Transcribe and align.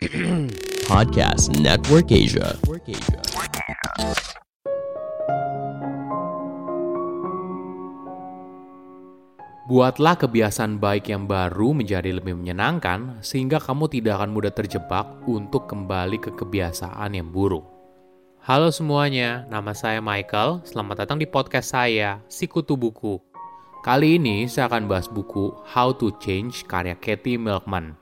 Podcast 0.88 1.52
Network 1.60 2.08
Asia. 2.08 2.56
Buatlah 9.68 10.16
kebiasaan 10.16 10.80
baik 10.80 11.12
yang 11.12 11.28
baru 11.28 11.76
menjadi 11.76 12.16
lebih 12.16 12.32
menyenangkan, 12.32 13.20
sehingga 13.20 13.60
kamu 13.60 13.92
tidak 13.92 14.24
akan 14.24 14.32
mudah 14.32 14.48
terjebak 14.56 15.04
untuk 15.28 15.68
kembali 15.68 16.16
ke 16.16 16.32
kebiasaan 16.32 17.20
yang 17.20 17.28
buruk. 17.28 17.68
Halo 18.40 18.72
semuanya, 18.72 19.44
nama 19.52 19.76
saya 19.76 20.00
Michael. 20.00 20.64
Selamat 20.64 21.04
datang 21.04 21.20
di 21.20 21.28
podcast 21.28 21.76
saya, 21.76 22.24
Sikutu 22.24 22.72
Buku. 22.72 23.20
Kali 23.84 24.16
ini 24.16 24.48
saya 24.48 24.72
akan 24.72 24.88
bahas 24.88 25.12
buku 25.12 25.52
How 25.76 25.92
to 25.92 26.08
Change 26.24 26.64
karya 26.64 26.96
Katie 26.96 27.36
Milkman. 27.36 28.00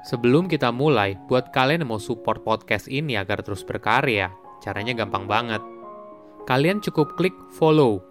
Sebelum 0.00 0.48
kita 0.48 0.72
mulai, 0.72 1.18
buat 1.28 1.52
kalian 1.52 1.84
yang 1.84 1.92
mau 1.92 2.00
support 2.00 2.40
podcast 2.40 2.88
ini 2.88 3.20
agar 3.20 3.44
terus 3.44 3.60
berkarya, 3.64 4.32
caranya 4.64 4.96
gampang 4.96 5.28
banget. 5.28 5.60
Kalian 6.48 6.80
cukup 6.80 7.20
klik 7.20 7.36
follow 7.52 8.10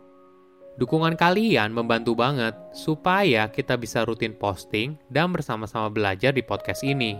Dukungan 0.79 1.20
kalian 1.20 1.75
membantu 1.75 2.15
banget 2.15 2.55
supaya 2.71 3.52
kita 3.52 3.75
bisa 3.75 4.07
rutin 4.07 4.31
posting 4.31 4.95
dan 5.12 5.27
bersama-sama 5.35 5.91
belajar 5.91 6.31
di 6.31 6.39
podcast 6.39 6.88
ini. 6.88 7.20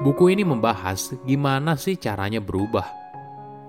Buku 0.00 0.32
ini 0.32 0.48
membahas 0.48 1.12
gimana 1.28 1.76
sih 1.76 2.00
caranya 2.00 2.40
berubah. 2.40 3.07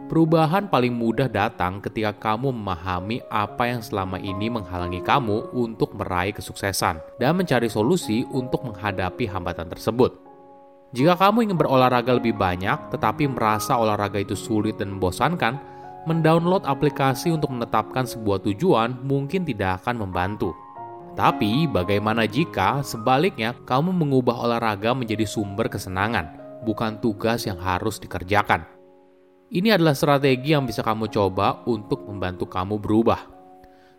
Perubahan 0.09 0.65
paling 0.73 0.89
mudah 0.89 1.29
datang 1.29 1.77
ketika 1.85 2.09
kamu 2.33 2.49
memahami 2.49 3.21
apa 3.29 3.69
yang 3.69 3.77
selama 3.77 4.17
ini 4.17 4.49
menghalangi 4.49 5.05
kamu 5.05 5.53
untuk 5.53 5.93
meraih 5.93 6.33
kesuksesan 6.33 6.97
dan 7.21 7.37
mencari 7.37 7.69
solusi 7.69 8.25
untuk 8.33 8.65
menghadapi 8.65 9.29
hambatan 9.29 9.69
tersebut. 9.69 10.17
Jika 10.97 11.13
kamu 11.13 11.45
ingin 11.45 11.61
berolahraga 11.61 12.17
lebih 12.17 12.33
banyak 12.33 12.89
tetapi 12.89 13.29
merasa 13.29 13.77
olahraga 13.77 14.17
itu 14.17 14.33
sulit 14.33 14.81
dan 14.81 14.97
membosankan, 14.97 15.61
mendownload 16.09 16.65
aplikasi 16.65 17.29
untuk 17.29 17.53
menetapkan 17.53 18.09
sebuah 18.09 18.41
tujuan 18.49 18.97
mungkin 19.05 19.45
tidak 19.45 19.85
akan 19.85 20.09
membantu. 20.09 20.57
Tapi, 21.13 21.69
bagaimana 21.69 22.25
jika 22.25 22.81
sebaliknya 22.81 23.53
kamu 23.61 23.93
mengubah 23.93 24.41
olahraga 24.41 24.97
menjadi 24.97 25.29
sumber 25.29 25.69
kesenangan, 25.69 26.33
bukan 26.65 26.97
tugas 26.97 27.45
yang 27.45 27.61
harus 27.61 28.01
dikerjakan? 28.01 28.78
Ini 29.49 29.73
adalah 29.73 29.97
strategi 29.97 30.53
yang 30.53 30.69
bisa 30.69 30.85
kamu 30.85 31.09
coba 31.09 31.65
untuk 31.65 32.05
membantu 32.05 32.45
kamu 32.45 32.77
berubah. 32.77 33.25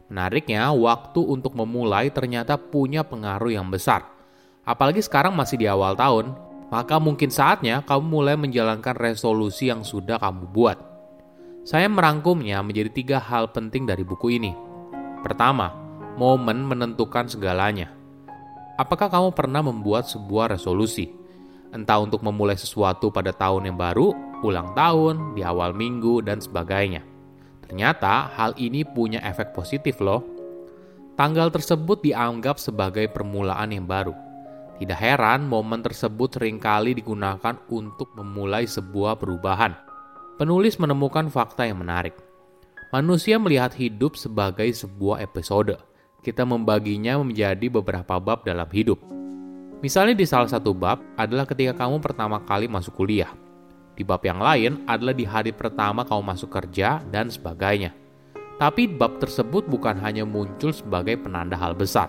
Menariknya, 0.06 0.70
waktu 0.70 1.26
untuk 1.26 1.58
memulai 1.58 2.06
ternyata 2.14 2.54
punya 2.54 3.02
pengaruh 3.02 3.50
yang 3.50 3.66
besar. 3.66 4.06
Apalagi 4.62 5.02
sekarang 5.02 5.34
masih 5.34 5.58
di 5.58 5.66
awal 5.66 5.98
tahun, 5.98 6.38
maka 6.70 7.02
mungkin 7.02 7.34
saatnya 7.34 7.82
kamu 7.82 8.04
mulai 8.06 8.38
menjalankan 8.38 8.94
resolusi 8.94 9.74
yang 9.74 9.82
sudah 9.82 10.22
kamu 10.22 10.54
buat. 10.54 10.78
Saya 11.66 11.90
merangkumnya 11.90 12.62
menjadi 12.62 12.90
tiga 12.94 13.18
hal 13.18 13.50
penting 13.50 13.90
dari 13.90 14.06
buku 14.06 14.38
ini. 14.38 14.54
Pertama, 15.26 15.74
momen 16.14 16.62
menentukan 16.62 17.26
segalanya. 17.26 17.90
Apakah 18.78 19.10
kamu 19.10 19.34
pernah 19.34 19.66
membuat 19.66 20.06
sebuah 20.06 20.54
resolusi? 20.54 21.10
Entah 21.74 21.98
untuk 21.98 22.22
memulai 22.22 22.54
sesuatu 22.54 23.10
pada 23.10 23.34
tahun 23.34 23.66
yang 23.66 23.78
baru, 23.78 24.29
ulang 24.42 24.72
tahun, 24.76 25.36
di 25.36 25.44
awal 25.44 25.72
minggu, 25.72 26.24
dan 26.24 26.40
sebagainya. 26.42 27.04
Ternyata 27.64 28.32
hal 28.34 28.56
ini 28.58 28.82
punya 28.82 29.22
efek 29.22 29.54
positif 29.54 30.02
loh. 30.02 30.26
Tanggal 31.14 31.52
tersebut 31.52 32.00
dianggap 32.00 32.56
sebagai 32.56 33.06
permulaan 33.12 33.70
yang 33.70 33.84
baru. 33.84 34.16
Tidak 34.80 34.96
heran 34.96 35.44
momen 35.44 35.84
tersebut 35.84 36.40
sering 36.40 36.56
kali 36.56 36.96
digunakan 36.96 37.60
untuk 37.68 38.10
memulai 38.16 38.64
sebuah 38.64 39.20
perubahan– 39.20 39.76
penulis 40.40 40.80
menemukan 40.80 41.28
fakta 41.28 41.68
yang 41.68 41.84
menarik. 41.84 42.16
Manusia 42.88 43.36
melihat 43.36 43.76
hidup 43.76 44.16
sebagai 44.16 44.72
sebuah 44.72 45.20
episode. 45.20 45.76
Kita 46.24 46.48
membaginya 46.48 47.20
menjadi 47.20 47.68
beberapa 47.68 48.16
bab 48.16 48.48
dalam 48.48 48.66
hidup. 48.72 48.96
Misalnya 49.84 50.16
di 50.16 50.24
salah 50.24 50.48
satu 50.48 50.72
bab 50.72 51.04
adalah 51.20 51.44
ketika 51.44 51.84
kamu 51.84 52.00
pertama 52.00 52.40
kali 52.48 52.72
masuk 52.72 52.96
kuliah. 52.96 53.28
Di 54.00 54.08
bab 54.08 54.24
yang 54.24 54.40
lain 54.40 54.88
adalah 54.88 55.12
di 55.12 55.28
hari 55.28 55.52
pertama 55.52 56.08
kamu 56.08 56.24
masuk 56.24 56.48
kerja 56.48 57.04
dan 57.12 57.28
sebagainya. 57.28 57.92
Tapi 58.56 58.88
bab 58.88 59.20
tersebut 59.20 59.68
bukan 59.68 59.92
hanya 60.00 60.24
muncul 60.24 60.72
sebagai 60.72 61.20
penanda 61.20 61.52
hal 61.60 61.76
besar, 61.76 62.08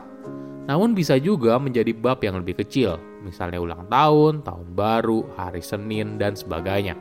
namun 0.71 0.95
bisa 0.95 1.19
juga 1.19 1.59
menjadi 1.59 1.91
bab 1.91 2.23
yang 2.23 2.39
lebih 2.39 2.63
kecil, 2.63 2.95
misalnya 3.27 3.59
ulang 3.59 3.91
tahun, 3.91 4.39
tahun 4.39 4.71
baru, 4.71 5.35
hari 5.35 5.59
Senin, 5.59 6.15
dan 6.15 6.39
sebagainya. 6.39 6.95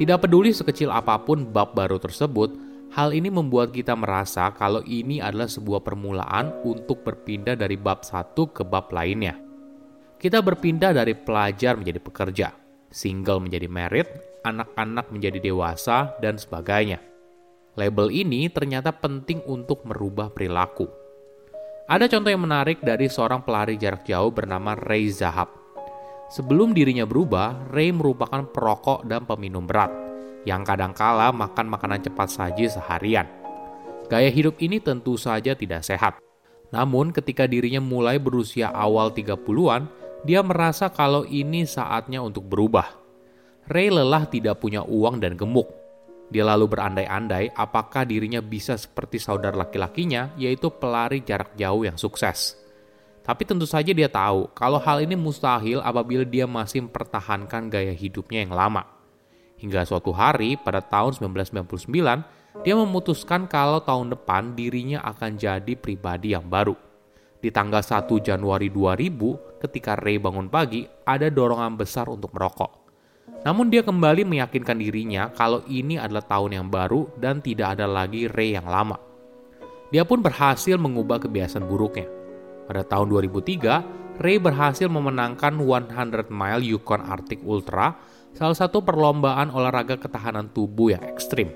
Tidak 0.00 0.16
peduli 0.16 0.56
sekecil 0.56 0.88
apa 0.88 1.20
pun 1.20 1.52
bab 1.52 1.76
baru 1.76 2.00
tersebut, 2.00 2.56
hal 2.96 3.12
ini 3.12 3.28
membuat 3.28 3.76
kita 3.76 3.92
merasa 3.92 4.48
kalau 4.56 4.80
ini 4.88 5.20
adalah 5.20 5.44
sebuah 5.44 5.84
permulaan 5.84 6.56
untuk 6.64 7.04
berpindah 7.04 7.52
dari 7.52 7.76
bab 7.76 8.00
satu 8.00 8.48
ke 8.48 8.64
bab 8.64 8.88
lainnya. 8.96 9.36
Kita 10.16 10.40
berpindah 10.40 10.96
dari 10.96 11.12
pelajar 11.12 11.76
menjadi 11.76 12.00
pekerja, 12.00 12.61
single 12.92 13.40
menjadi 13.40 13.66
merit, 13.66 14.06
anak-anak 14.44 15.08
menjadi 15.10 15.40
dewasa, 15.40 16.14
dan 16.20 16.38
sebagainya. 16.38 17.00
Label 17.74 18.12
ini 18.12 18.52
ternyata 18.52 18.92
penting 18.92 19.40
untuk 19.48 19.82
merubah 19.88 20.28
perilaku. 20.28 20.86
Ada 21.88 22.06
contoh 22.06 22.30
yang 22.30 22.44
menarik 22.44 22.78
dari 22.84 23.08
seorang 23.08 23.42
pelari 23.42 23.80
jarak 23.80 24.04
jauh 24.04 24.28
bernama 24.28 24.76
Ray 24.76 25.08
Zahab. 25.08 25.48
Sebelum 26.28 26.76
dirinya 26.76 27.08
berubah, 27.08 27.72
Ray 27.72 27.92
merupakan 27.92 28.44
perokok 28.48 29.04
dan 29.08 29.24
peminum 29.24 29.64
berat, 29.64 29.92
yang 30.44 30.64
kadangkala 30.64 31.32
makan 31.32 31.68
makanan 31.68 32.00
cepat 32.04 32.28
saji 32.28 32.68
seharian. 32.68 33.28
Gaya 34.08 34.28
hidup 34.28 34.60
ini 34.60 34.80
tentu 34.80 35.16
saja 35.16 35.56
tidak 35.56 35.84
sehat. 35.84 36.20
Namun 36.72 37.12
ketika 37.12 37.44
dirinya 37.44 37.80
mulai 37.80 38.16
berusia 38.16 38.72
awal 38.72 39.12
30-an, 39.12 39.88
dia 40.22 40.38
merasa 40.42 40.86
kalau 40.86 41.26
ini 41.26 41.66
saatnya 41.66 42.22
untuk 42.22 42.46
berubah. 42.46 42.94
Ray 43.66 43.90
lelah 43.90 44.26
tidak 44.30 44.62
punya 44.62 44.86
uang 44.86 45.18
dan 45.18 45.34
gemuk. 45.34 45.66
Dia 46.32 46.46
lalu 46.48 46.70
berandai-andai 46.70 47.52
apakah 47.52 48.06
dirinya 48.06 48.40
bisa 48.40 48.78
seperti 48.78 49.18
saudara 49.18 49.66
laki-lakinya, 49.66 50.32
yaitu 50.38 50.70
pelari 50.70 51.20
jarak 51.26 51.52
jauh 51.58 51.84
yang 51.84 51.98
sukses. 51.98 52.56
Tapi 53.22 53.42
tentu 53.46 53.66
saja 53.66 53.94
dia 53.94 54.10
tahu 54.10 54.50
kalau 54.50 54.82
hal 54.82 55.02
ini 55.02 55.14
mustahil 55.14 55.78
apabila 55.78 56.26
dia 56.26 56.46
masih 56.48 56.86
mempertahankan 56.86 57.70
gaya 57.70 57.94
hidupnya 57.94 58.42
yang 58.42 58.54
lama. 58.54 58.82
Hingga 59.62 59.86
suatu 59.86 60.10
hari 60.10 60.58
pada 60.58 60.82
tahun 60.82 61.14
1999, 61.18 62.66
dia 62.66 62.74
memutuskan 62.74 63.46
kalau 63.46 63.78
tahun 63.78 64.18
depan 64.18 64.58
dirinya 64.58 65.06
akan 65.06 65.38
jadi 65.38 65.74
pribadi 65.78 66.34
yang 66.34 66.50
baru. 66.50 66.74
Di 67.42 67.50
tanggal 67.50 67.82
1 67.82 68.06
Januari 68.22 68.70
2000, 68.70 69.58
ketika 69.58 69.98
Ray 69.98 70.22
bangun 70.22 70.46
pagi, 70.46 70.86
ada 71.02 71.26
dorongan 71.26 71.74
besar 71.74 72.06
untuk 72.06 72.30
merokok. 72.30 72.70
Namun 73.42 73.66
dia 73.66 73.82
kembali 73.82 74.22
meyakinkan 74.22 74.78
dirinya 74.78 75.34
kalau 75.34 75.66
ini 75.66 75.98
adalah 75.98 76.22
tahun 76.22 76.62
yang 76.62 76.68
baru 76.70 77.10
dan 77.18 77.42
tidak 77.42 77.74
ada 77.74 77.90
lagi 77.90 78.30
Ray 78.30 78.54
yang 78.54 78.70
lama. 78.70 78.94
Dia 79.90 80.06
pun 80.06 80.22
berhasil 80.22 80.78
mengubah 80.78 81.18
kebiasaan 81.18 81.66
buruknya 81.66 82.22
pada 82.72 82.86
tahun 82.86 83.10
2003, 83.10 84.22
Ray 84.22 84.38
berhasil 84.38 84.86
memenangkan 84.86 85.58
100 85.58 86.30
Mile 86.30 86.62
Yukon 86.62 87.02
Arctic 87.02 87.42
Ultra, 87.42 87.98
salah 88.32 88.56
satu 88.56 88.80
perlombaan 88.80 89.50
olahraga 89.50 89.98
ketahanan 89.98 90.48
tubuh 90.54 90.94
yang 90.94 91.04
ekstrim. 91.04 91.50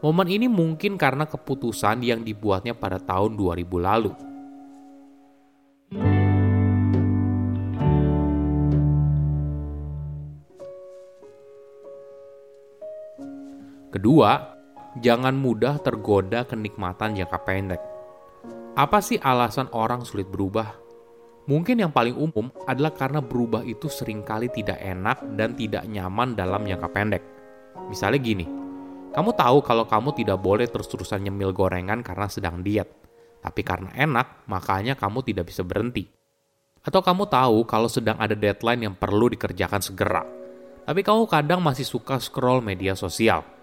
Momen 0.00 0.32
ini 0.32 0.48
mungkin 0.48 0.96
karena 0.96 1.28
keputusan 1.28 2.00
yang 2.00 2.24
dibuatnya 2.24 2.72
pada 2.72 2.96
tahun 2.96 3.36
2000 3.36 3.68
lalu. 3.76 4.29
Kedua, 14.00 14.56
jangan 14.96 15.36
mudah 15.36 15.76
tergoda 15.84 16.48
kenikmatan 16.48 17.20
jangka 17.20 17.36
pendek. 17.44 17.82
Apa 18.72 19.04
sih 19.04 19.20
alasan 19.20 19.68
orang 19.76 20.08
sulit 20.08 20.24
berubah? 20.24 20.72
Mungkin 21.44 21.84
yang 21.84 21.92
paling 21.92 22.16
umum 22.16 22.48
adalah 22.64 22.96
karena 22.96 23.20
berubah 23.20 23.60
itu 23.60 23.92
sering 23.92 24.24
kali 24.24 24.48
tidak 24.48 24.80
enak 24.80 25.20
dan 25.36 25.52
tidak 25.52 25.84
nyaman 25.84 26.32
dalam 26.32 26.64
jangka 26.64 26.88
pendek. 26.88 27.20
Misalnya 27.92 28.16
gini, 28.24 28.48
kamu 29.12 29.36
tahu 29.36 29.60
kalau 29.68 29.84
kamu 29.84 30.16
tidak 30.16 30.40
boleh 30.40 30.64
terus-terusan 30.64 31.20
nyemil 31.20 31.52
gorengan 31.52 32.00
karena 32.00 32.24
sedang 32.32 32.64
diet. 32.64 32.88
Tapi 33.44 33.60
karena 33.60 33.92
enak, 33.92 34.48
makanya 34.48 34.96
kamu 34.96 35.28
tidak 35.28 35.52
bisa 35.52 35.60
berhenti. 35.60 36.08
Atau 36.80 37.04
kamu 37.04 37.28
tahu 37.28 37.68
kalau 37.68 37.92
sedang 37.92 38.16
ada 38.16 38.32
deadline 38.32 38.80
yang 38.80 38.96
perlu 38.96 39.28
dikerjakan 39.28 39.84
segera. 39.84 40.24
Tapi 40.88 41.04
kamu 41.04 41.28
kadang 41.28 41.60
masih 41.60 41.84
suka 41.84 42.16
scroll 42.16 42.64
media 42.64 42.96
sosial. 42.96 43.59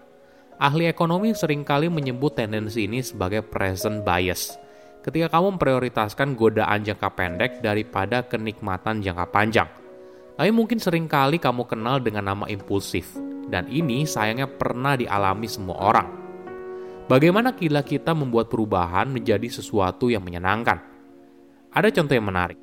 Ahli 0.58 0.90
ekonomi 0.90 1.34
sering 1.38 1.62
kali 1.62 1.86
menyebut 1.86 2.34
tendensi 2.34 2.90
ini 2.90 2.98
sebagai 3.02 3.46
present 3.46 4.02
bias– 4.02 4.54
ketika 5.08 5.38
kamu 5.38 5.56
memprioritaskan 5.56 6.36
godaan 6.36 6.84
jangka 6.84 7.08
pendek 7.16 7.52
daripada 7.64 8.26
kenikmatan 8.28 9.00
jangka 9.00 9.26
panjang. 9.32 9.68
Tapi 10.36 10.50
mungkin 10.54 10.78
sering 10.78 11.08
kali 11.10 11.40
kamu 11.40 11.66
kenal 11.66 11.98
dengan 11.98 12.28
nama 12.28 12.44
impulsif, 12.46 13.16
dan 13.50 13.66
ini 13.72 14.06
sayangnya 14.06 14.46
pernah 14.46 14.94
dialami 14.94 15.48
semua 15.50 15.80
orang. 15.80 16.08
Bagaimana 17.08 17.56
kila 17.56 17.82
kita 17.82 18.12
membuat 18.12 18.52
perubahan 18.52 19.08
menjadi 19.08 19.48
sesuatu 19.48 20.12
yang 20.12 20.20
menyenangkan? 20.20 20.76
Ada 21.72 21.88
contoh 21.88 22.14
yang 22.14 22.28
menarik. 22.28 22.60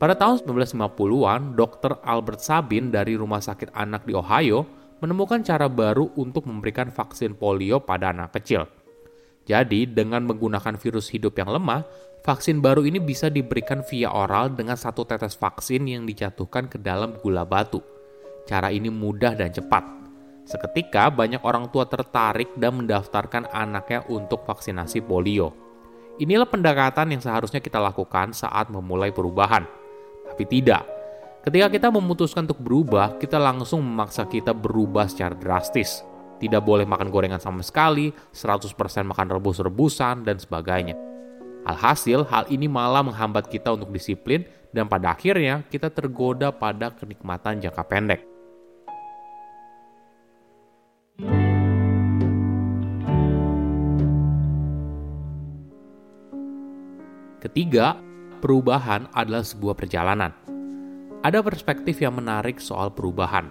Pada 0.00 0.18
tahun 0.18 0.42
1950-an, 0.48 1.54
Dr. 1.54 2.02
Albert 2.02 2.40
Sabin 2.42 2.90
dari 2.90 3.14
Rumah 3.14 3.38
Sakit 3.38 3.70
Anak 3.70 4.02
di 4.02 4.16
Ohio 4.16 4.81
menemukan 5.02 5.42
cara 5.42 5.66
baru 5.66 6.14
untuk 6.14 6.46
memberikan 6.46 6.94
vaksin 6.94 7.34
polio 7.34 7.82
pada 7.82 8.14
anak 8.14 8.38
kecil. 8.38 8.70
Jadi, 9.42 9.90
dengan 9.90 10.22
menggunakan 10.22 10.78
virus 10.78 11.10
hidup 11.10 11.34
yang 11.34 11.50
lemah, 11.50 11.82
vaksin 12.22 12.62
baru 12.62 12.86
ini 12.86 13.02
bisa 13.02 13.26
diberikan 13.26 13.82
via 13.82 14.14
oral 14.14 14.54
dengan 14.54 14.78
satu 14.78 15.02
tetes 15.02 15.34
vaksin 15.34 15.90
yang 15.90 16.06
dijatuhkan 16.06 16.70
ke 16.70 16.78
dalam 16.78 17.18
gula 17.18 17.42
batu. 17.42 17.82
Cara 18.46 18.70
ini 18.70 18.86
mudah 18.86 19.34
dan 19.34 19.50
cepat. 19.50 19.82
Seketika, 20.46 21.10
banyak 21.10 21.42
orang 21.42 21.74
tua 21.74 21.90
tertarik 21.90 22.54
dan 22.54 22.78
mendaftarkan 22.78 23.50
anaknya 23.50 24.06
untuk 24.06 24.46
vaksinasi 24.46 25.02
polio. 25.02 25.50
Inilah 26.22 26.46
pendekatan 26.46 27.10
yang 27.10 27.18
seharusnya 27.18 27.58
kita 27.58 27.82
lakukan 27.82 28.30
saat 28.30 28.70
memulai 28.70 29.10
perubahan. 29.10 29.66
Tapi 30.30 30.46
tidak. 30.46 31.01
Ketika 31.42 31.66
kita 31.74 31.88
memutuskan 31.90 32.46
untuk 32.46 32.62
berubah, 32.62 33.18
kita 33.18 33.34
langsung 33.34 33.82
memaksa 33.82 34.30
kita 34.30 34.54
berubah 34.54 35.10
secara 35.10 35.34
drastis 35.34 36.06
tidak 36.42 36.66
boleh 36.66 36.82
makan 36.82 37.06
gorengan 37.06 37.38
sama 37.38 37.62
sekali, 37.62 38.10
100% 38.34 38.74
makan 39.06 39.38
rebus-rebusan, 39.38 40.26
dan 40.26 40.42
sebagainya. 40.42 40.98
Alhasil, 41.62 42.26
hal 42.26 42.50
ini 42.50 42.66
malah 42.66 43.06
menghambat 43.06 43.46
kita 43.46 43.70
untuk 43.78 43.94
disiplin 43.94 44.42
dan 44.74 44.90
pada 44.90 45.14
akhirnya 45.14 45.62
kita 45.70 45.86
tergoda 45.94 46.50
pada 46.50 46.90
kenikmatan 46.90 47.62
jangka 47.62 47.86
pendek. 47.86 48.26
Ketiga, 57.38 58.02
perubahan 58.42 59.06
adalah 59.14 59.46
sebuah 59.46 59.78
perjalanan. 59.78 60.41
Ada 61.22 61.38
perspektif 61.38 62.02
yang 62.02 62.18
menarik 62.18 62.58
soal 62.58 62.90
perubahan. 62.90 63.46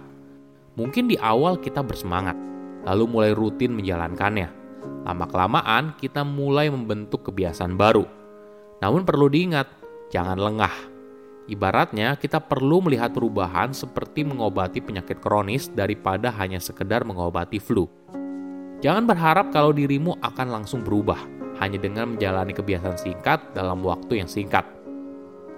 Mungkin 0.76 1.08
di 1.08 1.16
awal 1.16 1.56
kita 1.56 1.80
bersemangat, 1.80 2.36
lalu 2.84 3.08
mulai 3.08 3.32
rutin 3.32 3.72
menjalankannya. 3.72 4.52
Lama-kelamaan, 5.08 5.96
kita 5.96 6.20
mulai 6.20 6.68
membentuk 6.68 7.24
kebiasaan 7.32 7.80
baru. 7.80 8.04
Namun 8.84 9.08
perlu 9.08 9.32
diingat, 9.32 9.72
jangan 10.12 10.36
lengah. 10.36 10.74
Ibaratnya, 11.48 12.20
kita 12.20 12.44
perlu 12.44 12.84
melihat 12.84 13.16
perubahan 13.16 13.72
seperti 13.72 14.20
mengobati 14.20 14.84
penyakit 14.84 15.24
kronis 15.24 15.72
daripada 15.72 16.28
hanya 16.28 16.60
sekedar 16.60 17.08
mengobati 17.08 17.56
flu. 17.56 17.88
Jangan 18.84 19.08
berharap 19.08 19.48
kalau 19.48 19.72
dirimu 19.72 20.20
akan 20.20 20.60
langsung 20.60 20.84
berubah, 20.84 21.24
hanya 21.56 21.80
dengan 21.80 22.20
menjalani 22.20 22.52
kebiasaan 22.52 23.00
singkat 23.00 23.40
dalam 23.56 23.80
waktu 23.80 24.20
yang 24.20 24.28
singkat. 24.28 24.81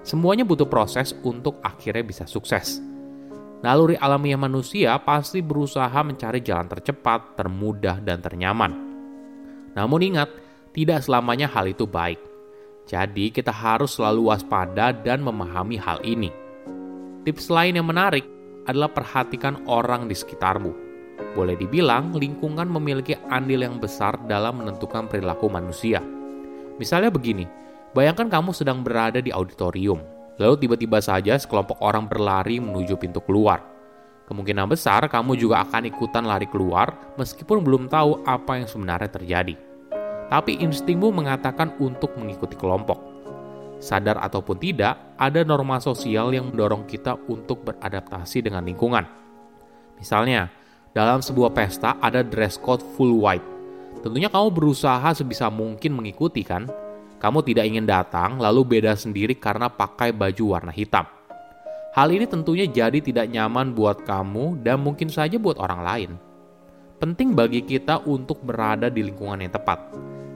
Semuanya 0.05 0.45
butuh 0.45 0.69
proses 0.69 1.17
untuk 1.25 1.57
akhirnya 1.65 2.05
bisa 2.05 2.29
sukses. 2.29 2.77
Naluri 3.65 3.97
alamiah 3.97 4.37
manusia 4.37 4.93
pasti 5.01 5.41
berusaha 5.41 5.97
mencari 6.05 6.45
jalan 6.45 6.69
tercepat, 6.69 7.33
termudah, 7.33 7.97
dan 8.05 8.21
ternyaman. 8.21 8.69
Namun 9.73 10.01
ingat, 10.05 10.29
tidak 10.77 11.01
selamanya 11.01 11.49
hal 11.49 11.65
itu 11.65 11.89
baik. 11.89 12.21
Jadi 12.85 13.33
kita 13.33 13.49
harus 13.49 13.97
selalu 13.97 14.29
waspada 14.29 14.93
dan 14.93 15.25
memahami 15.25 15.81
hal 15.81 15.97
ini. 16.05 16.29
Tips 17.25 17.49
lain 17.49 17.81
yang 17.81 17.89
menarik 17.89 18.21
adalah 18.69 18.93
perhatikan 18.93 19.65
orang 19.65 20.05
di 20.05 20.13
sekitarmu. 20.13 20.69
Boleh 21.33 21.57
dibilang 21.57 22.13
lingkungan 22.13 22.69
memiliki 22.69 23.17
andil 23.33 23.65
yang 23.65 23.81
besar 23.81 24.21
dalam 24.29 24.61
menentukan 24.61 25.09
perilaku 25.09 25.49
manusia. 25.49 25.97
Misalnya 26.77 27.09
begini, 27.09 27.64
bayangkan 27.95 28.27
kamu 28.27 28.51
sedang 28.51 28.83
berada 28.83 29.23
di 29.23 29.31
auditorium 29.31 30.03
Lalu 30.35 30.67
tiba-tiba 30.67 30.99
saja 30.99 31.39
sekelompok 31.39 31.79
orang 31.79 32.11
berlari 32.11 32.59
menuju 32.59 32.99
pintu 32.99 33.23
keluar. 33.23 33.63
Kemungkinan 34.25 34.67
besar 34.67 35.05
kamu 35.07 35.37
juga 35.37 35.63
akan 35.63 35.87
ikutan 35.87 36.25
lari 36.25 36.49
keluar 36.49 37.15
meskipun 37.15 37.61
belum 37.61 37.87
tahu 37.87 38.25
apa 38.25 38.59
yang 38.59 38.67
sebenarnya 38.67 39.07
terjadi. 39.07 39.55
Tapi 40.27 40.59
instingmu 40.59 41.13
mengatakan 41.13 41.77
untuk 41.77 42.17
mengikuti 42.17 42.57
kelompok. 42.57 42.97
Sadar 43.77 44.17
ataupun 44.17 44.57
tidak, 44.57 44.97
ada 45.15 45.45
norma 45.45 45.77
sosial 45.77 46.33
yang 46.33 46.49
mendorong 46.49 46.89
kita 46.89 47.15
untuk 47.29 47.61
beradaptasi 47.69 48.41
dengan 48.41 48.65
lingkungan. 48.65 49.05
Misalnya, 50.01 50.49
dalam 50.95 51.21
sebuah 51.21 51.53
pesta 51.53 52.01
ada 52.01 52.25
dress 52.25 52.57
code 52.57 52.81
full 52.97 53.21
white. 53.21 53.45
Tentunya 54.01 54.31
kamu 54.31 54.49
berusaha 54.49 55.05
sebisa 55.13 55.53
mungkin 55.53 55.93
mengikuti 55.93 56.41
kan? 56.41 56.65
Kamu 57.25 57.41
tidak 57.41 57.65
ingin 57.65 57.89
datang 57.89 58.37
lalu 58.37 58.77
beda 58.77 58.93
sendiri 58.93 59.33
karena 59.33 59.65
pakai 59.65 60.13
baju 60.13 60.53
warna 60.53 60.69
hitam. 60.69 61.09
Hal 61.97 62.13
ini 62.13 62.29
tentunya 62.29 62.69
jadi 62.69 63.01
tidak 63.01 63.33
nyaman 63.33 63.73
buat 63.73 64.05
kamu 64.05 64.61
dan 64.61 64.85
mungkin 64.85 65.09
saja 65.09 65.41
buat 65.41 65.57
orang 65.57 65.81
lain. 65.81 66.11
Penting 67.01 67.33
bagi 67.33 67.65
kita 67.65 68.05
untuk 68.05 68.45
berada 68.45 68.93
di 68.93 69.01
lingkungan 69.01 69.41
yang 69.41 69.49
tepat. 69.49 69.89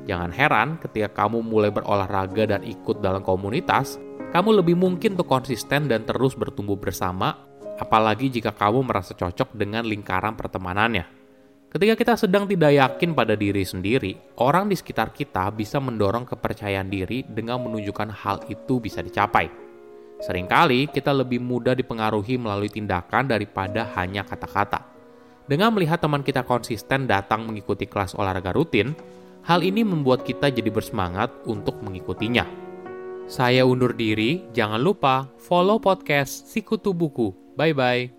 Jangan 0.10 0.34
heran 0.34 0.82
ketika 0.82 1.14
kamu 1.14 1.46
mulai 1.46 1.70
berolahraga 1.70 2.58
dan 2.58 2.66
ikut 2.66 3.06
dalam 3.06 3.22
komunitas, 3.22 4.02
kamu 4.34 4.58
lebih 4.58 4.74
mungkin 4.74 5.14
untuk 5.14 5.30
konsisten 5.30 5.86
dan 5.86 6.10
terus 6.10 6.34
bertumbuh 6.34 6.74
bersama, 6.74 7.38
apalagi 7.78 8.34
jika 8.34 8.50
kamu 8.50 8.82
merasa 8.82 9.14
cocok 9.14 9.54
dengan 9.54 9.86
lingkaran 9.86 10.34
pertemanannya. 10.34 11.19
Ketika 11.70 11.94
kita 11.94 12.14
sedang 12.18 12.50
tidak 12.50 12.74
yakin 12.74 13.14
pada 13.14 13.38
diri 13.38 13.62
sendiri, 13.62 14.18
orang 14.42 14.74
di 14.74 14.76
sekitar 14.76 15.14
kita 15.14 15.54
bisa 15.54 15.78
mendorong 15.78 16.26
kepercayaan 16.26 16.90
diri 16.90 17.22
dengan 17.22 17.62
menunjukkan 17.62 18.10
hal 18.10 18.42
itu 18.50 18.82
bisa 18.82 19.06
dicapai. 19.06 19.46
Seringkali 20.18 20.90
kita 20.90 21.14
lebih 21.14 21.38
mudah 21.38 21.78
dipengaruhi 21.78 22.42
melalui 22.42 22.74
tindakan 22.74 23.30
daripada 23.30 23.86
hanya 24.02 24.26
kata-kata. 24.26 24.82
Dengan 25.46 25.70
melihat 25.70 26.02
teman 26.02 26.26
kita 26.26 26.42
konsisten 26.42 27.06
datang 27.06 27.46
mengikuti 27.46 27.86
kelas 27.86 28.18
olahraga 28.18 28.50
rutin, 28.50 28.98
hal 29.46 29.62
ini 29.62 29.86
membuat 29.86 30.26
kita 30.26 30.50
jadi 30.50 30.74
bersemangat 30.74 31.30
untuk 31.46 31.78
mengikutinya. 31.86 32.50
Saya 33.30 33.62
undur 33.62 33.94
diri, 33.94 34.42
jangan 34.58 34.82
lupa 34.82 35.30
follow 35.38 35.78
podcast 35.78 36.50
Sikutu 36.50 36.98
Buku. 36.98 37.30
Bye-bye. 37.54 38.19